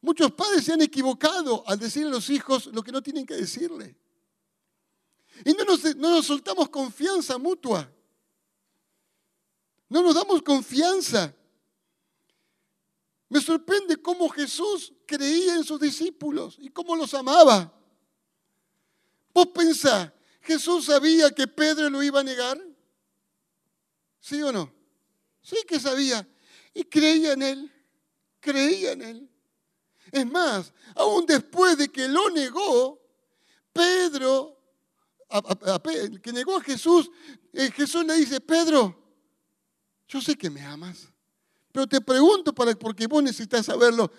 [0.00, 3.34] Muchos padres se han equivocado al decirle a los hijos lo que no tienen que
[3.34, 3.96] decirle.
[5.44, 7.92] Y no nos, no nos soltamos confianza mutua.
[9.88, 11.34] No nos damos confianza.
[13.28, 17.72] Me sorprende cómo Jesús creía en sus discípulos y cómo los amaba.
[19.32, 20.10] Vos pensás,
[20.46, 22.60] ¿Jesús sabía que Pedro lo iba a negar?
[24.20, 24.72] ¿Sí o no?
[25.42, 26.26] Sí que sabía.
[26.72, 27.72] Y creía en él.
[28.38, 29.30] Creía en él.
[30.12, 33.02] Es más, aún después de que lo negó,
[33.72, 34.56] Pedro,
[36.22, 37.10] que negó a Jesús,
[37.52, 38.96] eh, Jesús le dice, Pedro,
[40.06, 41.08] yo sé que me amas,
[41.72, 44.12] pero te pregunto para, porque vos necesitas saberlo.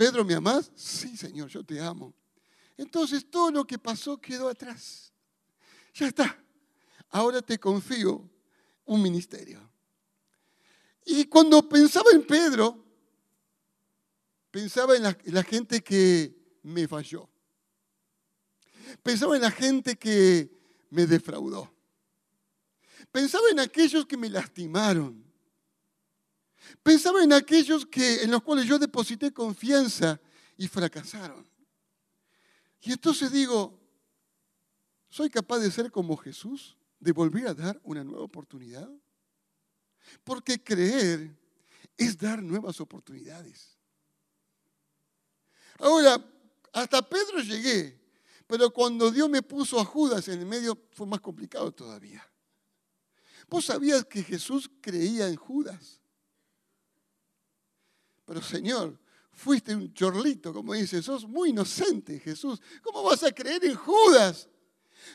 [0.00, 0.72] Pedro, ¿me amas?
[0.74, 2.14] Sí, Señor, yo te amo.
[2.78, 5.12] Entonces todo lo que pasó quedó atrás.
[5.92, 6.42] Ya está.
[7.10, 8.26] Ahora te confío
[8.86, 9.60] un ministerio.
[11.04, 12.82] Y cuando pensaba en Pedro,
[14.50, 17.28] pensaba en la, gente que me falló.
[19.02, 20.50] Pensaba en la gente que
[20.88, 21.70] me defraudó.
[23.12, 25.29] Pensaba en aquellos que me lastimaron.
[26.82, 30.20] Pensaba en aquellos que, en los cuales yo deposité confianza
[30.56, 31.48] y fracasaron.
[32.80, 33.78] Y entonces digo,
[35.08, 36.76] ¿soy capaz de ser como Jesús?
[36.98, 38.90] ¿De volver a dar una nueva oportunidad?
[40.24, 41.36] Porque creer
[41.96, 43.76] es dar nuevas oportunidades.
[45.78, 46.22] Ahora,
[46.72, 47.98] hasta Pedro llegué,
[48.46, 52.26] pero cuando Dios me puso a Judas en el medio fue más complicado todavía.
[53.48, 55.99] ¿Vos sabías que Jesús creía en Judas?
[58.30, 58.96] Pero Señor,
[59.32, 62.62] fuiste un chorlito, como dice, sos muy inocente, Jesús.
[62.80, 64.48] ¿Cómo vas a creer en Judas?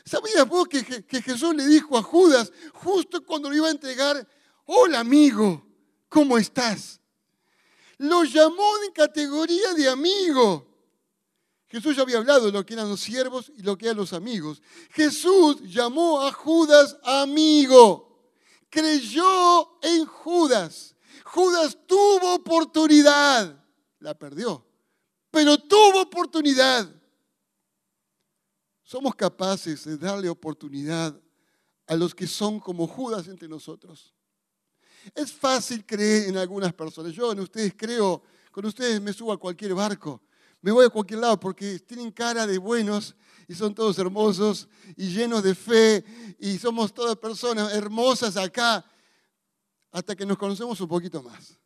[0.04, 4.28] ¿Sabías vos que, que Jesús le dijo a Judas, justo cuando lo iba a entregar,
[4.66, 5.66] hola amigo,
[6.10, 7.00] ¿cómo estás?
[7.96, 10.66] Lo llamó en categoría de amigo.
[11.68, 14.12] Jesús ya había hablado de lo que eran los siervos y lo que eran los
[14.12, 14.60] amigos.
[14.90, 18.30] Jesús llamó a Judas amigo.
[18.68, 20.95] Creyó en Judas.
[21.26, 23.62] Judas tuvo oportunidad.
[23.98, 24.64] La perdió.
[25.30, 26.88] Pero tuvo oportunidad.
[28.82, 31.20] Somos capaces de darle oportunidad
[31.88, 34.14] a los que son como Judas entre nosotros.
[35.14, 37.12] Es fácil creer en algunas personas.
[37.12, 38.22] Yo en ustedes creo,
[38.52, 40.22] con ustedes me subo a cualquier barco,
[40.60, 43.14] me voy a cualquier lado porque tienen cara de buenos
[43.48, 46.04] y son todos hermosos y llenos de fe
[46.38, 48.84] y somos todas personas hermosas acá
[49.96, 51.58] hasta que nos conocemos un poquito más.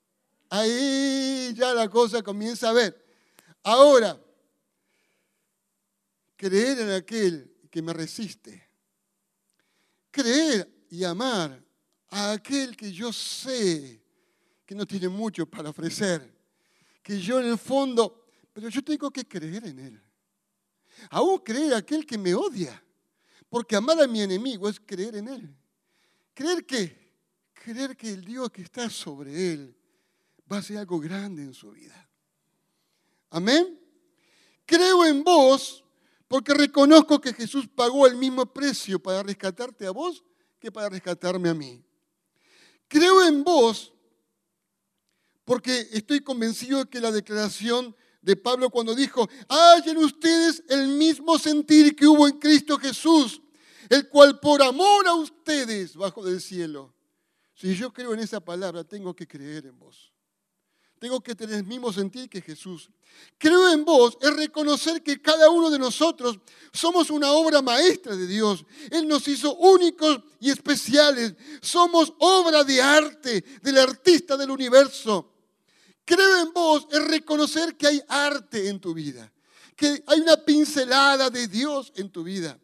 [0.48, 3.04] Ahí ya la cosa comienza a ver.
[3.64, 4.16] Ahora,
[6.36, 8.70] creer en aquel que me resiste,
[10.12, 11.60] creer y amar
[12.10, 14.00] a aquel que yo sé
[14.64, 16.32] que no tiene mucho para ofrecer,
[17.02, 20.02] que yo en el fondo, pero yo tengo que creer en él.
[21.10, 22.80] Aún creer a aquel que me odia,
[23.48, 25.56] porque amar a mi enemigo es creer en él.
[26.32, 27.09] ¿Creer qué?
[27.62, 29.76] Creer que el Dios que está sobre él
[30.50, 32.08] va a ser algo grande en su vida.
[33.28, 33.78] Amén.
[34.64, 35.84] Creo en vos
[36.26, 40.24] porque reconozco que Jesús pagó el mismo precio para rescatarte a vos
[40.58, 41.84] que para rescatarme a mí.
[42.88, 43.92] Creo en vos
[45.44, 49.28] porque estoy convencido que la declaración de Pablo cuando dijo,
[49.84, 53.42] en ustedes el mismo sentir que hubo en Cristo Jesús,
[53.90, 56.94] el cual por amor a ustedes bajo del cielo.
[57.60, 60.10] Si yo creo en esa palabra, tengo que creer en vos.
[60.98, 62.88] Tengo que tener el mismo sentir que Jesús.
[63.36, 66.38] Creo en vos es reconocer que cada uno de nosotros
[66.72, 68.64] somos una obra maestra de Dios.
[68.90, 71.34] Él nos hizo únicos y especiales.
[71.60, 75.30] Somos obra de arte del artista del universo.
[76.06, 79.30] Creo en vos es reconocer que hay arte en tu vida,
[79.76, 82.58] que hay una pincelada de Dios en tu vida.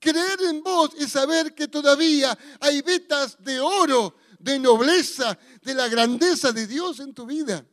[0.00, 5.88] Creer en vos es saber que todavía hay vetas de oro de nobleza, de la
[5.88, 7.64] grandeza de Dios en tu vida.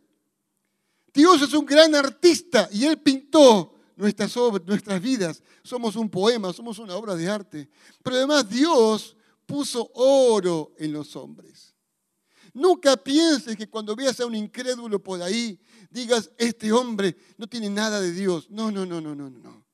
[1.14, 5.42] Dios es un gran artista y Él pintó nuestras, obras, nuestras vidas.
[5.64, 7.70] Somos un poema, somos una obra de arte.
[8.04, 9.16] Pero además Dios
[9.46, 11.74] puso oro en los hombres.
[12.54, 15.60] Nunca pienses que cuando veas a un incrédulo por ahí,
[15.90, 18.50] digas, este hombre no tiene nada de Dios.
[18.50, 19.66] No, no, no, no, no, no.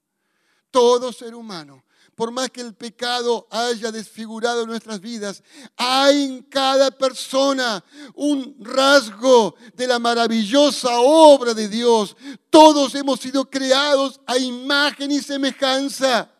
[0.70, 1.83] Todo ser humano
[2.16, 5.44] por más que el pecado haya desfigurado nuestras vidas,
[5.76, 7.84] hay en cada persona
[8.14, 12.16] un rasgo de la maravillosa obra de Dios.
[12.50, 16.32] Todos hemos sido creados a imagen y semejanza.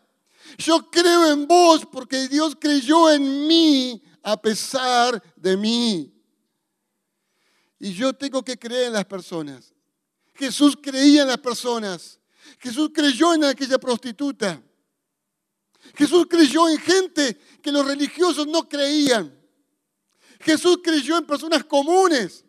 [0.58, 6.14] Yo creo en vos porque Dios creyó en mí a pesar de mí.
[7.80, 9.72] Y yo tengo que creer en las personas.
[10.34, 12.20] Jesús creía en las personas.
[12.58, 14.62] Jesús creyó en aquella prostituta.
[15.94, 19.34] Jesús creyó en gente que los religiosos no creían.
[20.40, 22.44] Jesús creyó en personas comunes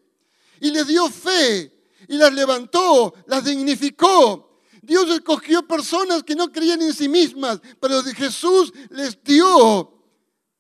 [0.60, 1.72] y les dio fe
[2.08, 4.62] y las levantó, las dignificó.
[4.82, 10.04] Dios escogió personas que no creían en sí mismas, pero Jesús les dio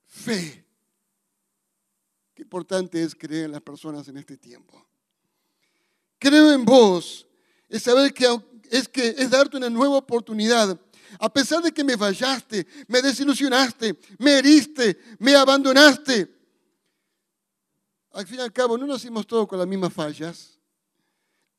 [0.06, 0.66] fe.
[2.34, 4.84] Qué importante es creer en las personas en este tiempo.
[6.18, 7.28] Creo en vos
[7.70, 8.28] es saber que
[8.70, 10.80] es que es darte una nueva oportunidad
[11.20, 16.34] a pesar de que me fallaste, me desilusionaste, me heriste, me abandonaste.
[18.12, 20.60] Al fin y al cabo, no nacimos todos con las mismas fallas.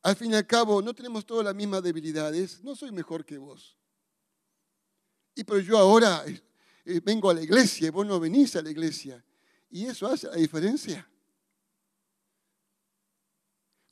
[0.03, 2.63] Al fin y al cabo, no tenemos todas las mismas debilidades.
[2.63, 3.77] No soy mejor que vos.
[5.35, 6.43] Y pero yo ahora eh,
[6.87, 9.23] eh, vengo a la iglesia y vos no venís a la iglesia.
[9.69, 11.07] Y eso hace la diferencia.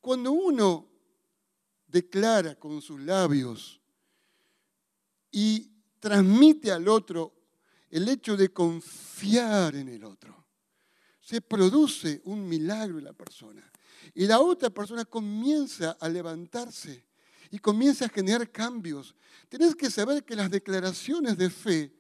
[0.00, 0.88] Cuando uno
[1.86, 3.80] declara con sus labios
[5.36, 5.68] y
[5.98, 7.34] transmite al otro
[7.90, 10.46] el hecho de confiar en el otro.
[11.20, 13.68] Se produce un milagro en la persona.
[14.14, 17.08] Y la otra persona comienza a levantarse
[17.50, 19.12] y comienza a generar cambios.
[19.48, 21.92] Tienes que saber que las declaraciones de fe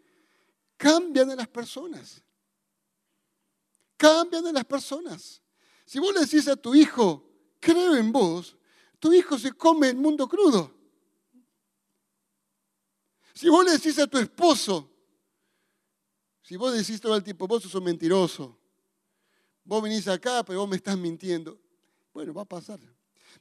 [0.76, 2.22] cambian a las personas.
[3.96, 5.42] Cambian a las personas.
[5.84, 7.28] Si vos le decís a tu hijo,
[7.58, 8.56] creo en vos,
[9.00, 10.83] tu hijo se come el mundo crudo.
[13.34, 14.90] Si vos le decís a tu esposo,
[16.40, 18.56] si vos decís todo el tiempo, vos sos mentiroso,
[19.64, 21.60] vos venís acá, pero vos me estás mintiendo.
[22.12, 22.78] Bueno, va a pasar.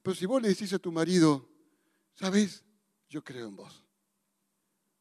[0.01, 1.47] Pero si vos le decís a tu marido,
[2.15, 2.63] ¿sabes?
[3.07, 3.83] Yo creo en vos.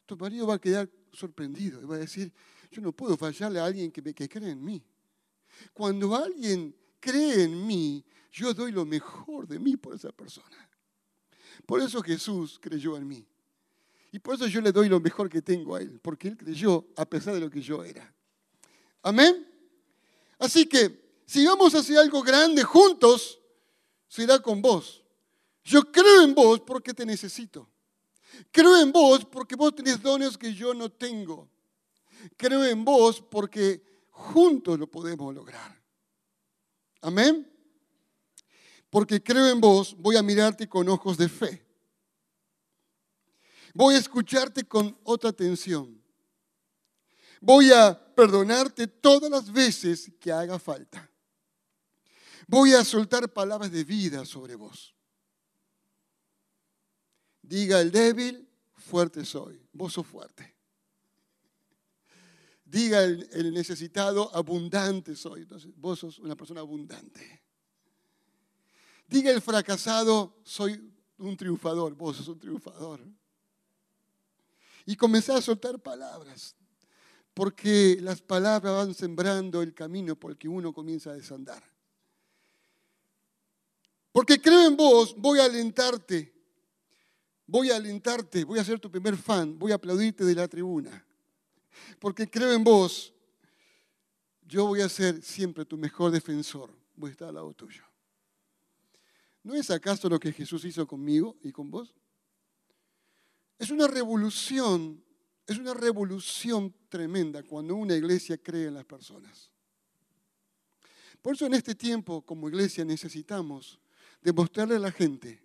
[0.05, 2.31] Tu marido va a quedar sorprendido y va a decir,
[2.71, 4.85] yo no puedo fallarle a alguien que, que cree en mí.
[5.73, 10.69] Cuando alguien cree en mí, yo doy lo mejor de mí por esa persona.
[11.65, 13.27] Por eso Jesús creyó en mí.
[14.13, 16.87] Y por eso yo le doy lo mejor que tengo a Él, porque Él creyó
[16.97, 18.15] a pesar de lo que yo era.
[19.03, 19.49] Amén.
[20.39, 23.41] Así que si vamos hacia algo grande juntos,
[24.07, 25.03] será con vos.
[25.65, 27.69] Yo creo en vos porque te necesito.
[28.51, 31.49] Creo en vos porque vos tenés dones que yo no tengo.
[32.37, 35.81] Creo en vos porque juntos lo podemos lograr.
[37.01, 37.51] Amén.
[38.91, 41.72] Porque creo en vos, voy a mirarte con ojos de fe.
[43.75, 46.03] Voy a escucharte con otra atención.
[47.41, 51.11] Voy a perdonarte todas las veces que haga falta.
[52.47, 54.95] Voy a soltar palabras de vida sobre vos.
[57.43, 59.61] Diga el débil, fuerte soy.
[59.73, 60.55] Vos sos fuerte.
[62.65, 65.43] Diga el, necesitado, abundante soy.
[65.43, 67.43] Entonces, vos sos una persona abundante.
[69.09, 71.95] Diga el fracasado, soy un triunfador.
[71.95, 73.01] Vos sos un triunfador.
[74.87, 76.57] Y comencé a soltar palabras,
[77.35, 81.63] porque las palabras van sembrando el camino por el que uno comienza a desandar.
[84.13, 86.33] Porque creo en vos, voy a alentarte,
[87.47, 91.07] voy a alentarte, voy a ser tu primer fan, voy a aplaudirte de la tribuna.
[91.99, 93.15] Porque creo en vos,
[94.47, 97.83] yo voy a ser siempre tu mejor defensor, voy a estar al lado tuyo.
[99.43, 101.95] ¿No es acaso lo que Jesús hizo conmigo y con vos?
[103.63, 105.01] Es una revolución,
[105.47, 109.53] es una revolución tremenda cuando una iglesia cree en las personas.
[111.23, 113.79] Por eso en este tiempo como iglesia necesitamos
[114.21, 115.41] demostrarle a la gente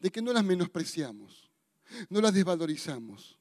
[0.00, 1.48] de que no las menospreciamos,
[2.10, 3.38] no las desvalorizamos,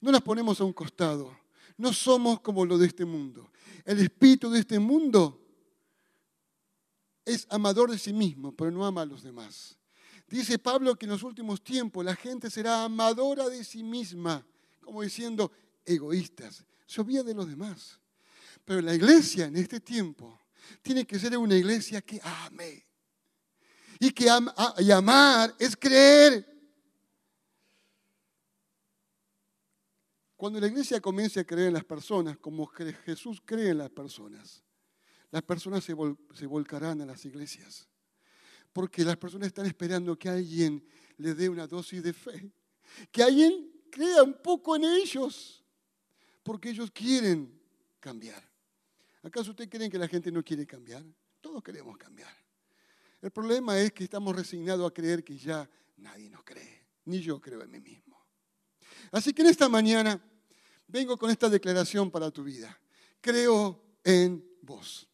[0.00, 1.36] no las ponemos a un costado,
[1.76, 3.50] no somos como lo de este mundo.
[3.84, 5.36] El espíritu de este mundo
[7.24, 9.79] es amador de sí mismo, pero no ama a los demás.
[10.30, 14.46] Dice Pablo que en los últimos tiempos la gente será amadora de sí misma,
[14.80, 15.50] como diciendo
[15.84, 17.98] egoístas, se olvida de los demás.
[18.64, 20.40] Pero la iglesia en este tiempo
[20.82, 22.86] tiene que ser una iglesia que ame.
[23.98, 26.46] Y que amar es creer.
[30.36, 34.62] Cuando la iglesia comience a creer en las personas, como Jesús cree en las personas,
[35.32, 35.94] las personas se,
[36.34, 37.89] se volcarán a las iglesias.
[38.72, 40.84] Porque las personas están esperando que alguien
[41.16, 42.52] les dé una dosis de fe.
[43.10, 45.64] Que alguien crea un poco en ellos.
[46.42, 47.60] Porque ellos quieren
[47.98, 48.48] cambiar.
[49.22, 51.04] ¿Acaso ustedes creen que la gente no quiere cambiar?
[51.40, 52.34] Todos queremos cambiar.
[53.20, 55.68] El problema es que estamos resignados a creer que ya
[55.98, 56.86] nadie nos cree.
[57.04, 58.18] Ni yo creo en mí mismo.
[59.12, 60.22] Así que en esta mañana
[60.86, 62.78] vengo con esta declaración para tu vida.
[63.20, 65.06] Creo en vos.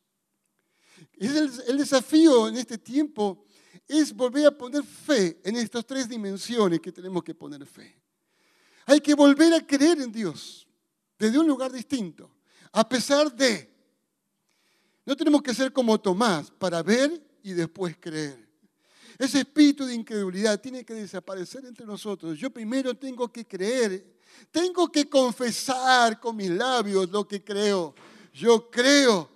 [1.14, 3.45] El, el desafío en este tiempo
[3.88, 7.96] es volver a poner fe en estas tres dimensiones que tenemos que poner fe.
[8.86, 10.66] Hay que volver a creer en Dios
[11.18, 12.30] desde un lugar distinto,
[12.72, 13.74] a pesar de.
[15.04, 18.46] No tenemos que ser como Tomás para ver y después creer.
[19.18, 22.38] Ese espíritu de incredulidad tiene que desaparecer entre nosotros.
[22.38, 24.04] Yo primero tengo que creer,
[24.50, 27.94] tengo que confesar con mis labios lo que creo.
[28.32, 29.35] Yo creo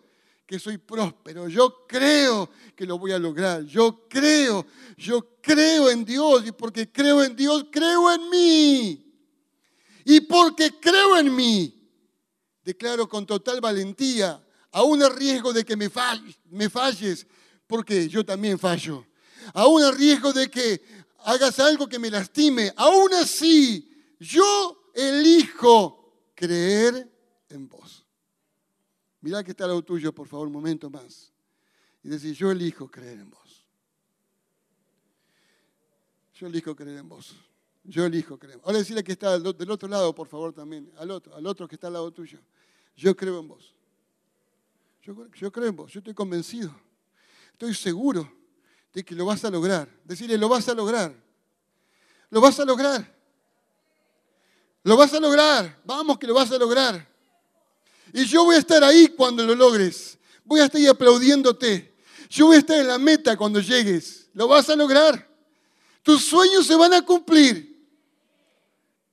[0.50, 6.04] que soy próspero, yo creo que lo voy a lograr, yo creo, yo creo en
[6.04, 9.14] Dios y porque creo en Dios, creo en mí.
[10.04, 11.88] Y porque creo en mí,
[12.64, 17.28] declaro con total valentía, aún a riesgo de que me, falles,
[17.68, 19.06] porque yo también fallo,
[19.54, 20.82] aún a riesgo de que
[21.26, 23.88] hagas algo que me lastime, aún así
[24.18, 27.08] yo elijo creer
[27.50, 27.99] en vos.
[29.20, 31.32] Mirá que está lo tuyo, por favor, un momento más.
[32.02, 33.66] Y decir, yo elijo creer en vos.
[36.34, 37.36] Yo elijo creer en vos.
[37.84, 38.60] Yo elijo creer.
[38.64, 40.90] Ahora decirle que está del otro lado, por favor, también.
[40.96, 42.38] Al otro, al otro que está al lado tuyo.
[42.96, 43.74] Yo creo en vos.
[45.02, 45.92] Yo creo en vos.
[45.92, 46.74] Yo estoy convencido.
[47.52, 48.30] Estoy seguro
[48.92, 49.88] de que lo vas a lograr.
[50.04, 51.14] Decirle, lo vas a lograr.
[52.30, 53.20] Lo vas a lograr.
[54.82, 55.80] Lo vas a lograr.
[55.84, 57.09] Vamos que lo vas a lograr.
[58.12, 60.18] Y yo voy a estar ahí cuando lo logres.
[60.44, 61.94] Voy a estar ahí aplaudiéndote.
[62.28, 64.28] Yo voy a estar en la meta cuando llegues.
[64.34, 65.28] Lo vas a lograr.
[66.02, 67.70] Tus sueños se van a cumplir.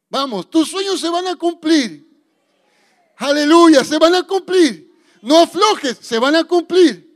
[0.10, 2.08] Vamos, tus sueños se van a cumplir.
[3.18, 4.94] Aleluya, se van a cumplir.
[5.22, 7.08] No aflojes, se van a cumplir.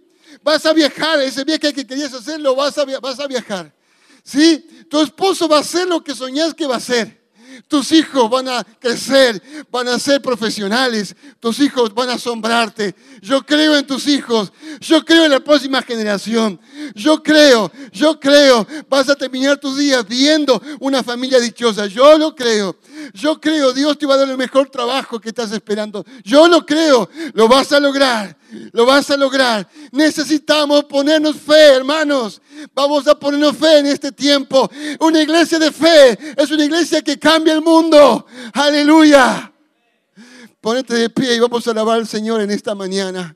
[0.43, 2.85] Vas a viajar, ese viaje que querías hacer, lo vas a,
[3.27, 3.73] viajar.
[4.23, 4.85] ¿Sí?
[4.89, 7.20] Tu esposo va a hacer lo que soñás que va a hacer.
[7.67, 9.41] Tus hijos van a crecer,
[9.71, 12.95] van a ser profesionales, tus hijos van a asombrarte.
[13.21, 16.59] Yo creo en tus hijos, yo creo en la próxima generación.
[16.95, 21.87] Yo creo, yo creo, vas a terminar tus días viendo una familia dichosa.
[21.87, 22.75] Yo lo creo,
[23.13, 26.05] yo creo, Dios te va a dar el mejor trabajo que estás esperando.
[26.23, 28.37] Yo lo creo, lo vas a lograr,
[28.71, 29.67] lo vas a lograr.
[29.91, 32.41] Necesitamos ponernos fe, hermanos.
[32.73, 34.69] Vamos a ponernos fe en este tiempo.
[34.99, 38.25] Una iglesia de fe es una iglesia que cambia el mundo.
[38.53, 39.51] Aleluya.
[40.59, 43.35] Ponete de pie y vamos a alabar al Señor en esta mañana.